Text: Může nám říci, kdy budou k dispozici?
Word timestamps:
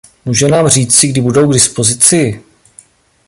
Může 0.25 0.47
nám 0.47 0.67
říci, 0.67 1.07
kdy 1.07 1.21
budou 1.21 1.49
k 1.49 1.53
dispozici? 1.53 2.41